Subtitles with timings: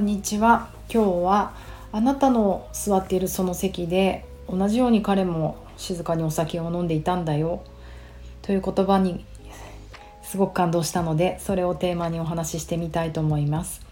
[0.00, 0.68] んにちは。
[0.92, 1.52] 今日は
[1.92, 7.62] あなたの座っているその席で同じように彼も静かにお酒を飲んでいたんだよ。
[8.40, 9.26] という言葉に
[10.22, 13.82] すごく感動したのでそれをテーマにお話ししてみたいと思います。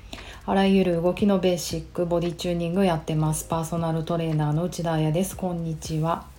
[0.47, 3.45] あらゆる動きのベーシックボディチューニングやってます。
[3.45, 5.37] パーソナルトレーナーの内田彩です。
[5.37, 6.38] こんにちは。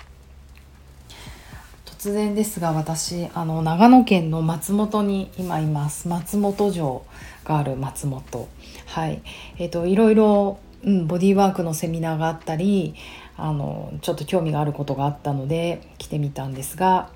[1.99, 6.07] 突然ですが私あの長野県の松本に今います。
[6.07, 7.05] 松本城
[7.43, 8.47] がある松本。
[8.85, 9.21] はい。
[9.57, 12.95] えっ、といろいろ、うん、ボディーワークのセミナーがあったり
[13.35, 17.09] あのちょっと興味があることがあったので来てみたんですが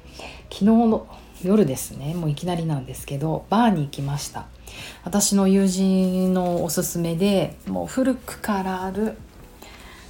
[0.51, 1.07] 昨日の
[1.41, 4.47] 夜ですねもういきなりなんですけどバーに行きました。
[5.05, 9.15] 私の友人のおすすめでもう古くからある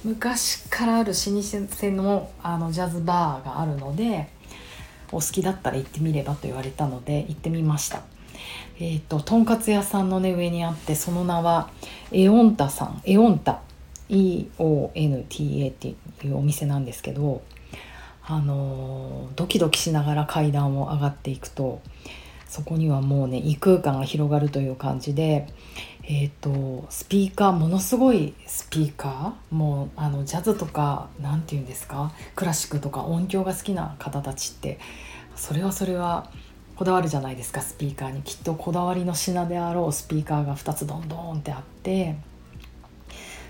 [0.02, 4.33] 昔からある老舗のあのジャズバーがあるので
[5.12, 8.02] お好きだったら行ってみればと言われたので行ってみました。
[8.78, 11.70] えっ、ー、ととんかつ屋さんのね上にあってその名は
[12.12, 13.02] エオンタさん。
[13.04, 13.60] エオンタ。
[14.08, 15.88] EONTA って
[16.26, 17.42] いうお店なんですけど
[18.22, 21.80] あのドキドキしながら階段を上がっていくと
[22.48, 25.48] そこにはもうね異空間が広がるという感じで
[26.06, 34.78] えーと、スピーカーものすごいスピーカーもうあのジャズとか何て言うんですかクラシックとか音響が好きな方たちって
[35.34, 36.30] それはそれは
[36.76, 38.22] こだわるじゃないですかスピーカーに。
[38.22, 42.16] きっとこだわりの品であろうスピーカーが2つドンドンってあって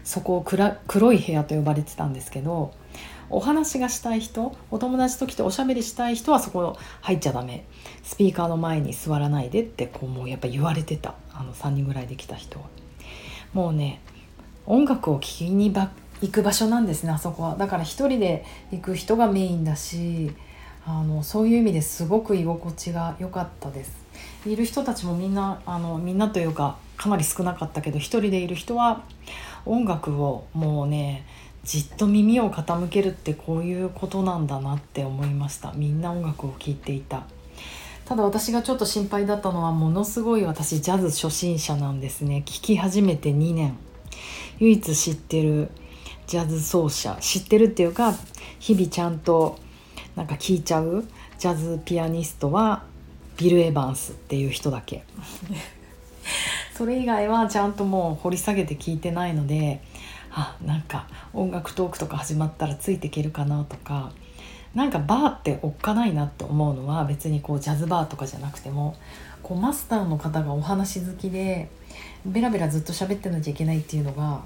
[0.04, 0.42] そこを
[0.86, 2.72] 黒い部屋と呼ばれてたんですけど
[3.30, 7.64] お話がしたい人お友達と来ておしゃべりしたい人はそこ入っちゃダメ。
[8.02, 11.14] スピーカーの前に座らないでってこうもうやっぱ言われてた。
[11.32, 12.66] あの3人ぐらいで来た人は。
[13.52, 14.00] もうね
[14.66, 15.88] 音楽を聴きに行
[16.30, 17.56] く場所なんですねあそこは。
[17.56, 20.30] だから一人で行く人がメインだし
[20.86, 24.04] あのそういう意味ですごく居心地が良かったです。
[24.46, 29.02] いる人たちもみんなあのみんなというかかなり少なかったけど一人でいる人は
[29.66, 31.26] 音楽をもうね
[31.64, 35.72] じっと耳を傾けるってこういうことなんだなって思いました。
[35.72, 37.24] みんな音楽を聴いていた。
[38.04, 42.42] ただ私がちょっと心配だったのはものすごい私ジャズ初心者なんですね。
[42.44, 43.76] 聴き始めて2年。
[44.58, 45.70] 唯一知ってる
[46.26, 47.16] ジャズ奏者。
[47.20, 48.14] 知ってるっていうか
[48.58, 49.58] 日々ちゃんと
[50.16, 51.04] なんか聴いちゃう
[51.38, 52.84] ジャズピアニストは
[53.38, 55.02] ビル・エヴァンスっていう人だけ。
[56.76, 59.80] それ以外はちゃんともう掘り下げて聞いてないので
[60.36, 64.12] あなんか音楽トークとか始まったらついていけるかなとか
[64.74, 68.96] なんかバーっておっかないなと思うのは別にこうジャズバーとかじゃなくても
[69.42, 71.70] こうマスターの方がお話好きで
[72.26, 74.42] ベラベラずっと喋ってなきゃいけないっていうのが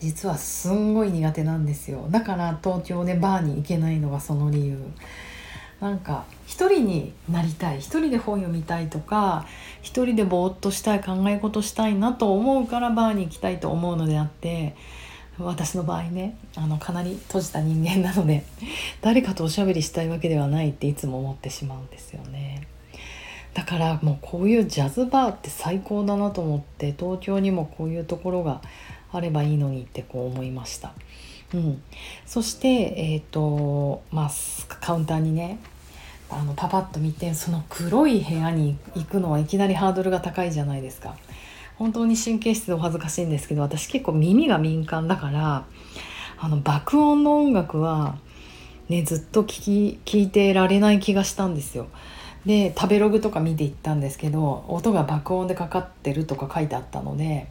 [0.00, 2.08] 実はすんごい苦手なんですよ。
[2.10, 4.78] だから東京でバーに行けないのがその理由。
[5.80, 9.46] なんか一人になりたい一人で本読みたいとか
[9.80, 14.76] 一人でぼーっとしたい考え事したいなと思うからバーに行きたいと思うのであって
[15.38, 18.44] 私の場合ねあのかなり閉じた人間なので
[19.00, 22.66] 誰かとおしゃべりしたいわけではないっていつも思ってしまうんですよね
[23.54, 28.60] だからもうこういうジャズバーって最高だなと思って東京にもこういうところが
[29.12, 30.92] あればいいのにってこう思いました。
[31.52, 31.82] うん、
[32.26, 34.30] そして、えーとまあ、
[34.80, 35.58] カウンターにね
[36.30, 41.16] あのパパッと見てその黒い部屋に行くのはいきなりハードルが高いじゃないですか。
[41.76, 45.64] 本当に神経質でお恥ずかしいんですけど私結構耳が敏感だから
[46.38, 48.18] あの爆音の音楽は、
[48.90, 51.88] ね、ずっと聞き聞いてられない気がしたんですよ。
[52.44, 57.48] で食べログとか見ていったんですけど音が爆音でかかってるとか書いてあったので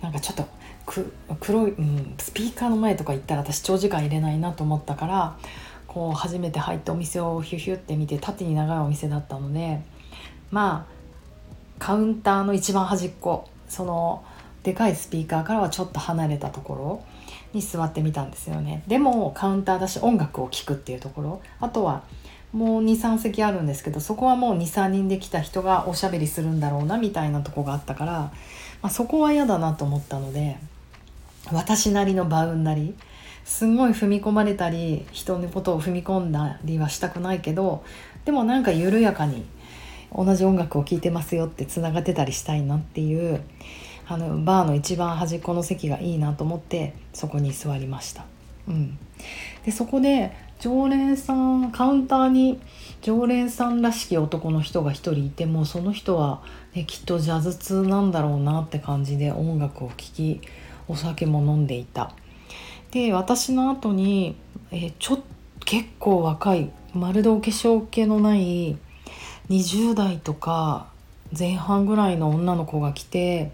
[0.00, 0.44] なんかちょっと
[0.86, 5.38] 黒い、うん、スピーカーの前とか行ったら私長時間入れないなと思ったから
[5.86, 9.80] こう初めて入ってお店をヒュヒュって見て縦に長いお店だったので
[10.50, 11.00] まあ
[11.78, 14.24] カウンターの一番端っこその
[14.62, 17.04] でかいスピーカーからはちょっと離れたところ
[17.52, 18.82] に座ってみたんですよね。
[18.86, 22.02] でもカウンターだし音楽を聴くっていうところあとは
[22.52, 28.32] もう23席あるんですけどそこはもう23人で来た人がおしゃべりするんだろうなみたいなとこがあったから、
[28.82, 30.58] まあ、そこは嫌だなと思ったので
[31.52, 32.94] 私なりのバウンなり
[33.44, 37.84] すんごい踏み込まれたり人のことを踏み込んだりはしたくないけど
[38.24, 39.44] でもなんか緩やかに
[40.14, 43.42] 同じ音楽を聴いてますよってつながってたりしたいなっていう
[44.06, 48.24] あのバーの一番端っこの席がいいなと思ってそこに座りました。
[48.66, 48.98] うん、
[49.64, 52.60] でそこで常連さんカウンターに
[53.02, 56.42] 常連さんらしき男の人が一人いてもその人は、
[56.74, 60.40] ね、きっとジャズ通なんだろうなって感じで音楽を聴き
[60.86, 62.12] お酒も飲んでいた。
[62.90, 64.36] で私の後に、
[64.72, 65.22] え、ちょ
[65.64, 68.76] 結構若いまるでお化粧気のない
[69.48, 70.88] 20代とか
[71.36, 73.52] 前半ぐらいの女の子が来て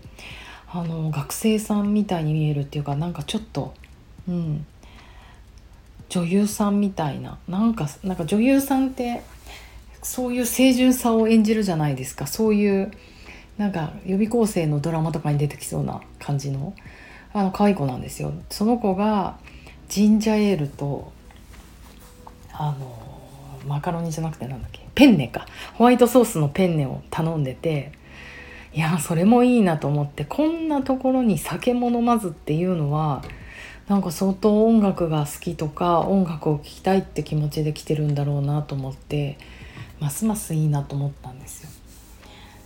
[0.68, 3.74] あの学生さんみたいに見えるっていうかなんかちょっと
[4.28, 4.66] うん
[6.08, 7.38] 女優さんみたいな。
[7.48, 9.22] なんかなんか女優さんって
[10.02, 12.26] そういう清純さを演じるじゃないですか。
[12.26, 12.92] そういう
[13.58, 16.74] なんか予備校生のドラマとかに出てきそうな感じの
[17.32, 18.32] あの可愛い子なんですよ。
[18.50, 19.38] その子が
[19.88, 21.12] ジンジャーエールと
[22.52, 22.98] あの
[23.66, 25.46] マカロニじゃなくてなんだっけペンネか。
[25.74, 27.92] ホワイトソースのペンネを頼んでて
[28.72, 33.22] いやそれもいいなと思ってこんなところに酒も飲まずっていうのは
[33.88, 39.38] なんか相当音楽が好きとか音楽を聴きたいって気持ちで来てるんだろうなと思って
[40.00, 41.70] ますますいいなと思ったんですよ。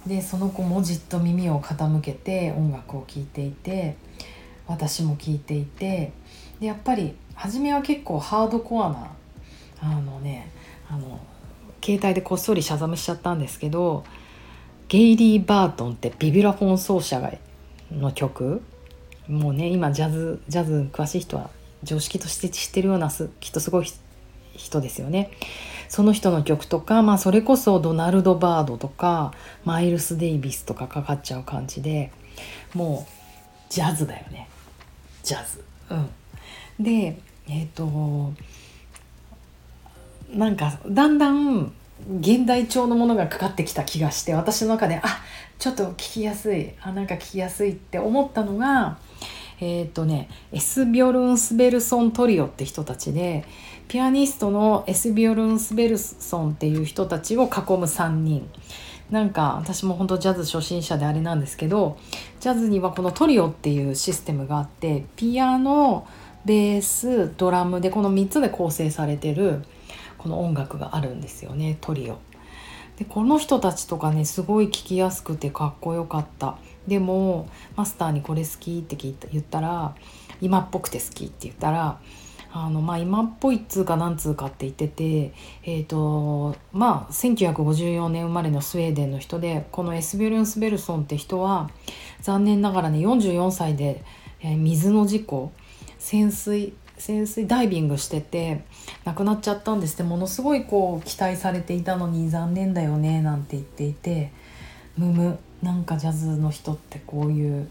[0.06, 3.96] でその子もじっと耳を傾けて音楽を聴いていて
[4.66, 6.12] 私も聴いていて
[6.58, 9.12] でやっぱり初めは結構ハードコアな
[9.80, 10.50] あのね
[10.88, 11.20] あの
[11.84, 14.04] 携帯でこっそりシャザムしちゃったんですけど
[14.88, 17.32] ゲイリー・バートンってビビラフォン奏者が
[17.92, 18.62] の曲
[19.30, 21.50] もうね今ジャズジャズ詳しい人は
[21.82, 23.86] 常識として知ってるようなすきっとすごい
[24.54, 25.30] 人ですよね。
[25.88, 29.32] その人の曲とか、まあ、それこそドナルド・バードとか
[29.64, 32.12] マイルス・デイビスとかかかっちゃう感じで
[32.74, 34.48] もうジャズだよね
[35.22, 35.64] ジャズ。
[35.90, 35.94] う
[36.82, 37.18] ん、で
[37.48, 38.32] えっ、ー、と
[40.32, 41.72] なんかだんだん
[42.20, 45.22] 現代調のものがかかってきた気がして私の中であ
[45.58, 46.72] ちょっと聞きやすい。
[46.80, 48.98] あなんか聞きやすいって思ったのが
[49.60, 53.44] えっ、ー、とねエスビョルン・スベルソントリオって人たちで
[53.88, 57.50] ピアニストのエスビョルン・スベルソンっていう人たちを囲む
[57.86, 58.48] 3人。
[59.10, 61.98] なんか私も本当ジャズ初心者であれなんですけど
[62.38, 66.06] ジャズにはこのトリオっていうシステムがあってピアノ
[66.44, 69.64] ベースドラムでこの3つで構成されてる
[70.20, 72.18] この音楽があるんですよねトリオ。
[72.98, 79.94] でこの人たちとかねすごい聴きやすくてかっこよかったでもマスターにこれ好きって聞いた言ったら
[80.42, 81.98] 今っぽくて好きって言ったら
[82.52, 85.32] あのまあ今っぽいっつうかなんつうかって言ってて
[85.62, 91.70] えっ、ー、とまあ1954年生まれのスウェーデンの人でこのエスビュルンス・ベルソンって人は
[92.20, 94.04] 残念ながらね44歳で、
[94.42, 95.52] えー、水の事故
[95.98, 98.62] 潜水潜水ダイビングしてて
[99.04, 104.30] 亡くなっちゃったんですってものすごいこう期待されていたのに残念だよねなんて言っていて
[104.98, 107.68] むむなんかジャズの人ってこういう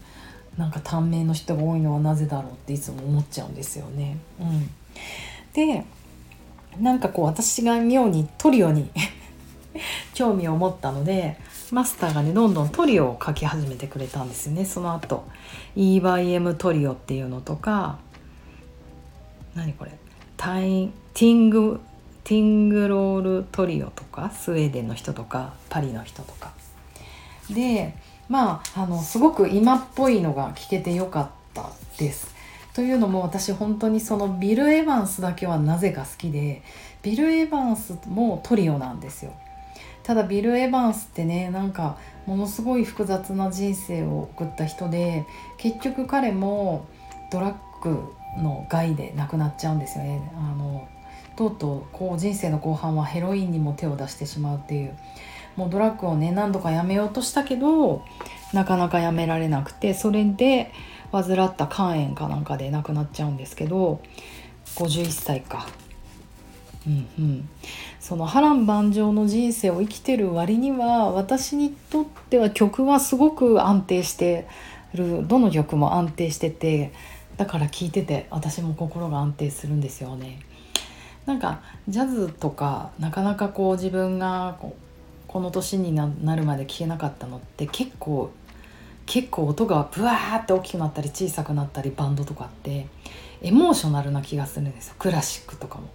[0.58, 4.18] なんか短命の人が多いのはなぜだろうっていつも思っちゃうんですよね。
[4.40, 4.70] うん、
[5.52, 5.84] で
[6.78, 8.90] なんかこう私が妙にトリオに
[10.12, 11.36] 興味を持ったので
[11.70, 15.24] マスターがねどんどんトリオを書き始めてくれたんですよねその後
[15.76, 17.98] EYM トリオっていうのとか
[19.54, 19.92] 何これ？
[20.36, 21.80] タイティング
[22.24, 26.52] ティングロールトリオとかスウェーデンの人とかパリの人とか
[27.50, 27.94] で
[28.28, 32.34] まああのすごく今っぽいのが聞けてよかったです。
[32.72, 36.62] というのも私本当にそのビル・エヴァンスだけはなぜか好きで
[37.02, 39.32] ビル・エヴァンスもトリオなんですよ。
[40.04, 45.26] ただビル・エヴァンスってねなんかものすごい複雑な人生を送った人で
[45.58, 46.86] 結局彼も
[47.32, 50.20] ドラッグの害で亡くなっちゃうんですよね。
[50.36, 50.86] あの
[51.36, 54.96] とうとうこう人生の後半はヘロインにも手を出してしまうっていう
[55.56, 58.04] もうドラッグをね何度かやめようとしたけど
[58.52, 60.72] なかなかやめられなくてそれで
[61.12, 64.00] 患った肝炎かなんかで亡くなっちゃうんですけど
[64.76, 65.66] 51歳か。
[66.86, 67.48] うんうん、
[67.98, 74.46] その波乱万丈の人生を生きてる割には私にとっては曲はすごく安定して
[74.94, 76.92] るどの曲も安定してて
[77.40, 80.40] だから聴いてて私も心が安定するんですよね。
[81.24, 84.76] なんかジャズとかなかなかこう自分がこ
[85.26, 88.30] この年になるまで聞けなかったのって結構
[89.06, 92.88] 結構音がブワーって大きくなったり小さくなったりバンドとかって
[93.40, 95.88] エモーショナルな気がするんですよクラシックとかも。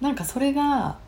[0.00, 0.98] なんかそれが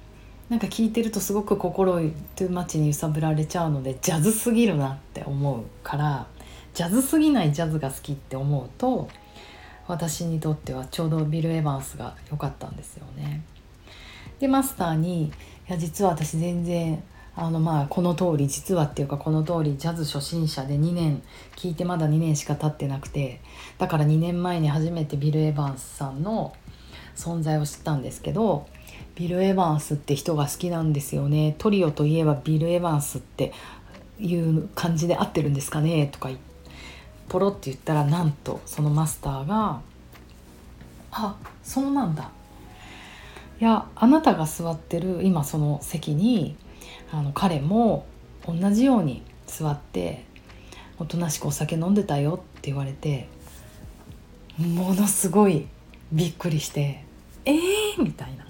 [0.48, 6.28] なんか聞いてるとすごく心トゥーマッチに揺さぶられちゃうのでジャズすぎるなって思うから
[6.72, 9.08] ジャズすぎないジャズが好きって思うと
[9.86, 13.42] 私にとってはちょうどビル・エヴァンスが良かったんですよね。
[14.38, 15.32] でマスターに
[15.68, 17.02] 「いや実は私全然
[17.36, 21.22] あのまあこの通り実はっていうかこの通りジャズ初心者で2年
[21.56, 23.40] 聞いてまだ2年しか経ってなくて
[23.78, 26.54] だから2年前に初めてビル・エヴァンスさんの
[27.16, 28.66] 存在を知ったんですけど
[29.16, 33.52] ビル・エヴァンスって人が好きなんですよねトリオといえばビル・エヴァンスって
[34.20, 36.53] いう感じで合ってるんですかねとか言って
[37.28, 39.80] ポロって言ったらなんとそのマスターが
[41.10, 42.30] 「あそうなんだ」
[43.60, 46.56] いやあなたが座ってる今その席に
[47.12, 48.06] あの彼も
[48.46, 50.24] 同じように座って
[50.98, 53.28] おとなしくお酒飲んでたよって言われて
[54.58, 55.66] ものすごい
[56.12, 57.04] びっくりして
[57.44, 57.58] えー？
[58.02, 58.44] みたいな。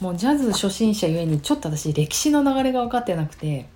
[0.00, 3.68] もうジャズ初心者ゆえにちょっと私歴史の流れが分かってなくて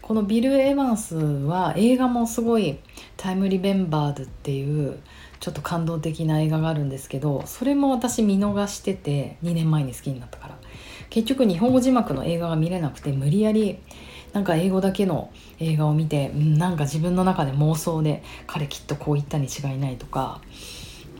[0.00, 2.78] このビル・エヴァンスは映画もすごい
[3.16, 4.98] 「タイム・リベンバード」っていう
[5.40, 10.56] ちょっと感動的な映画があるんですけどそれも私見逃してて2年前に好きになったから。
[11.10, 13.78] 結局日本語字幕の映画が見れなくて無理やり
[14.32, 20.40] なんか英語だけの映画を見て、うん、なんか自分の中で妄想で彼きっとこう言ったに違いないとか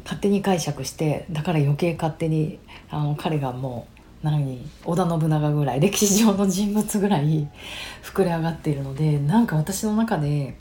[0.04, 2.58] 勝手に解釈してだから余計勝手に
[2.90, 3.88] あの彼がも
[4.22, 7.48] う何織田信長ぐらい歴史上の人物ぐらい
[8.02, 10.58] 膨れ上がっているのでなんか私の中で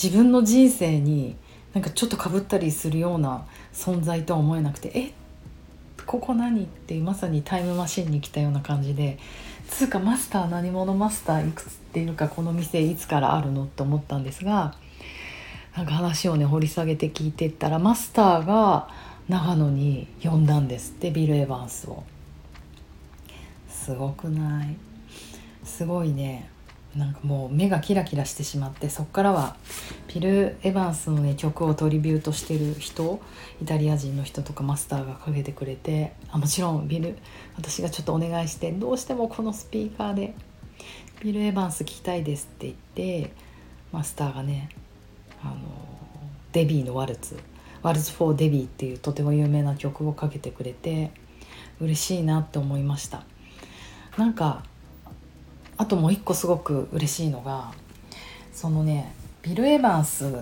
[0.00, 1.36] 自分の人生に
[1.74, 5.12] なんかちょっとかぶったりするような存在とは思えなくてえ
[6.06, 9.18] ここ何ってまさにタイムマシンに来たような感じで
[9.68, 14.74] つうかマスター何者マスターいくつっていうかこの店いつからあるのって思ったんですが
[15.76, 18.88] なんか話をね掘り下げて聞いてったらマスターが
[19.28, 22.02] 長野に呼んだんですってビル・エヴァンスを。
[23.68, 24.76] すごくない？
[25.64, 26.50] すごいね。
[26.96, 29.56] なんかもう目がキラキラしてしまってそっからは
[30.08, 33.20] ビル・エヴァンスのね曲をトリビュートしてる人
[33.62, 37.16] イタリア人の人とかマスターがかけてくれてあもちろんビル
[37.56, 40.34] 私がちょっとお願いしてどうしてもこのスピーカーで
[41.22, 43.32] ビル・エヴァンス聴きたいですって言って
[43.90, 44.68] マスターがね
[45.42, 45.54] あの
[46.52, 47.38] デビーのワルツ
[47.82, 51.10] 「ワルツ・フォー・デビー」っていうとても有名な曲をかけてくれて
[51.80, 53.24] 嬉しいなって思いました。
[54.18, 54.62] なんか
[55.82, 57.72] あともう一個すごく嬉しいのが
[58.52, 59.12] そのね
[59.42, 60.32] ビル・エヴァンス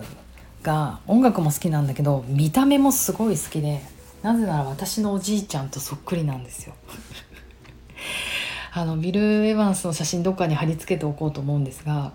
[0.63, 3.81] が音楽も好きなんだけど見た目もすごい好きで
[4.23, 6.75] なぜなら私のおじいちゃんとそっくりなんですよ。
[8.75, 12.13] あのビル・エヴァンスの写真どっかに貼り付けておこうと思うんですが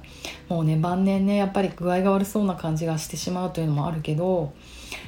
[0.47, 4.53] もうね晩年ねやっぱり具合が悪そうな感じがしてしまうというのもあるけど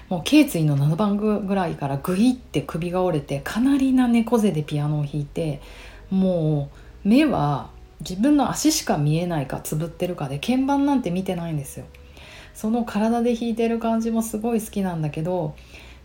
[0.09, 5.62] もう頸椎の7番ぐらいからグイって首が折れてかなりな猫背でピアノを弾いて
[6.09, 6.71] も
[7.05, 7.69] う目は
[8.01, 11.86] 自分の足しか見えないかつぶってるかで鍵盤なんて見てないんですよ。
[12.54, 15.56] その体で弾いてる感じもすごい好きなんだけど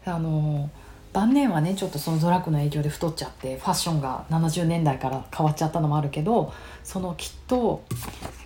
[0.05, 0.71] あの
[1.13, 6.53] 晩年はねちょっとそのドラッグの影響で太っちゃってファッションが70年代から変わっちゃったのもあるけど
[6.85, 7.85] そのきっと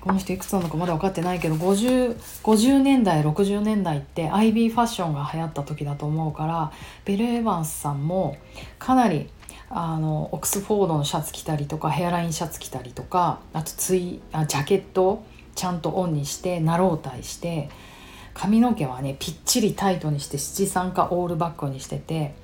[0.00, 6.72] この人いくつなのかまだ分かってないけど 50, 50年代60年代って IB ファッションが流行った時だと思うから
[7.04, 8.36] ベル・エヴァンスさんも
[8.78, 9.28] かなり
[9.68, 17.68] あのオックスフォードのシャツ着たりとかヘアラインシャツ着たりとかあとツイあジャケットをちゃんとオンにしてナロータイして
[18.34, 22.34] 髪の毛はねぴっちりタイトにして七三かオールバックにしてて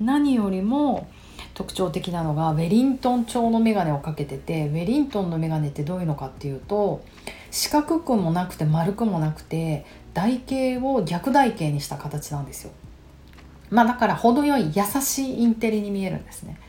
[0.00, 1.08] 何よりも
[1.54, 7.04] 特徴的なのがウェリントン調の眼鏡をかけててウェリントンの眼鏡ってどういうのかっていうと
[7.50, 12.72] 四角くもなくて丸くもなくて台形を逆台形にした形なんですよ。
[13.72, 16.60] まあだから程よい優しいインテリに見えるんですね。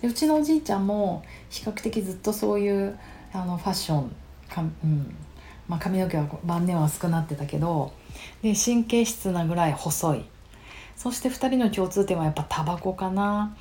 [0.00, 2.98] でうちのおじいちゃんも比較的ずっとそういう
[3.32, 4.10] あのファッション
[4.48, 5.14] か、うん。
[5.68, 7.92] まあ、髪の毛は晩年は薄くなってたけど
[8.40, 10.24] で神経質なぐらい細い。
[10.96, 13.54] そして2人の共通点はやっぱタバコかな。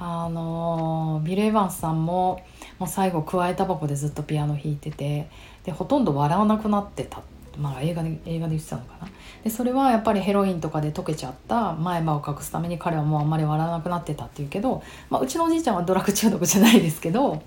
[0.00, 2.42] あのビル・エヴァンスさんも
[2.80, 5.28] もう最後くわえタバコでずっとピアノ弾いてて
[5.62, 7.22] でほとんど笑わなくなってた
[7.60, 9.08] まあ映画で映画で言ってたのかな。
[9.44, 17.42] でそれはやっぱりヘロインとかで溶けちゃった前歯を隠すために彼はもうあんまり笑わなくなってたっていうけど、まあ、うちのおじいちゃんはドラッグ中毒じゃないですけど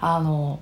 [0.00, 0.60] あの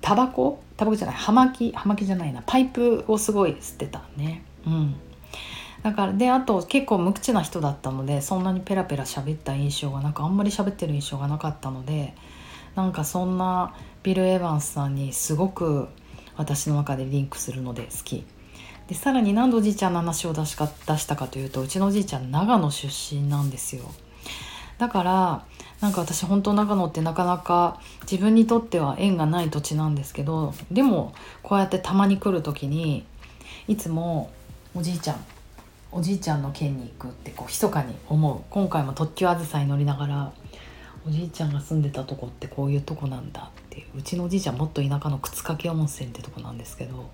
[0.00, 0.62] タバコ？
[0.76, 1.72] タバコじゃない葉巻？
[1.72, 2.42] 葉巻じゃないな。
[2.44, 4.44] パイプをすごい吸ってたね。
[4.66, 4.96] うん。
[5.82, 12.14] だからであと結構無口な人だったのでそんなにペラペラ喋った印象がなんかあんまり喋ってる印象がなかったので
[12.76, 13.74] なんかそんな
[14.04, 15.88] ビル・エヴァンスさんにすごく
[16.36, 18.24] 私の中でリンクするので好き。
[18.88, 23.84] でさらに何でおじいちゃんの話を出しか出したかというとうちのおじいちゃん長野出身なんですよ。
[24.78, 25.44] だから
[25.80, 33.04] なんか私本当長野ってなかなか自分にとっては縁がない土地なんですけどでもこうやってたまに来る時に
[33.68, 34.30] いつも
[34.74, 35.24] おじいちゃん
[35.92, 38.40] おじいちゃんの県に行くってこう密かに思う。
[38.50, 40.32] 今回も特急あずさに乗りながら
[41.06, 43.98] おじいちゃんが住んでたとこってこういうとこなんだていう。
[43.98, 47.10] うちのおじいちゃんもっと田舎の靴掛温泉ってとこなんですけど。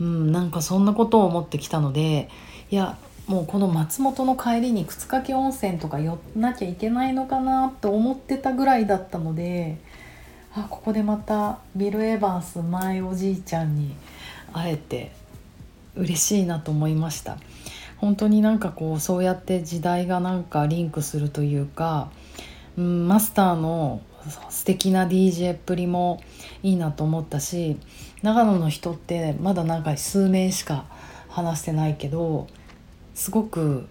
[0.00, 2.28] うんなんかそんなことを思ってきたので
[2.70, 9.78] いやもうこの松本の帰りに靴掛温泉とか寄んなきゃいけないのかなと思ってたぐらいだったので
[10.54, 13.94] あここでまたビル・エヴァンス前おじいちゃんに
[14.52, 15.12] 会えて
[15.94, 17.36] 嬉しいなと思いました。
[17.98, 22.10] 本当になんかこうそうやって時代がなんかリンクするというか、
[22.78, 24.00] うん、マスターの
[24.48, 26.22] 素敵な DJ っぷりも
[26.62, 27.78] いいなと思ったし
[28.22, 30.84] 長野の人ってまだなんか数名しか
[31.28, 32.46] 話してないけど
[33.14, 33.86] すごく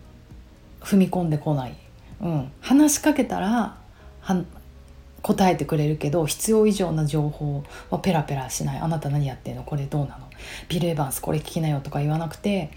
[0.81, 1.75] 踏み込んでこない、
[2.21, 3.77] うん、話しかけたら
[5.21, 8.79] 答えてくれるけど必要以上な情報はペラペラしない。
[8.79, 9.63] あなた何やってんの？
[9.63, 10.29] これどうなの？
[10.69, 12.71] ビル・エヴァンスこれ聞きなよとか言わなくて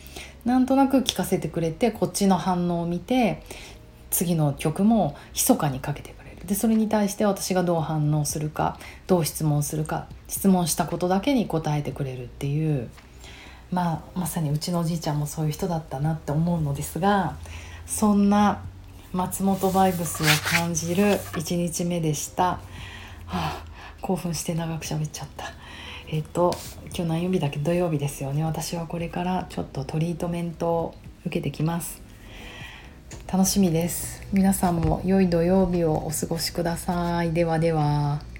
[0.44, 3.42] なんとなく聞かせてくれてこっちの反応を見て
[4.10, 6.21] 次の曲も密かにかけてくれる。
[6.52, 12.90] でそれに対して私がどう反応するかどう質問するか質問したことだけに答えてくれるっていう
[13.70, 17.36] まあまさにうちのおじいちゃんもそういう人だったなって思うのですが
[17.86, 18.62] そんな
[19.14, 22.60] 松本バイブスを感じる1日目でした、は
[23.28, 23.64] あ、
[24.02, 25.46] 興奮して長く喋っちゃった。
[26.08, 26.54] えっ、と
[26.88, 27.60] 今日何曜日だっけ？
[27.60, 28.44] 土曜日ですよね。
[28.44, 30.94] 私はこれからちょっとトリートメントを
[31.24, 32.01] 受けてきます。
[33.30, 34.22] 楽しみです。
[34.32, 37.32] 皆さんも良い土曜日をお過ごしください。
[37.32, 38.31] ではでは。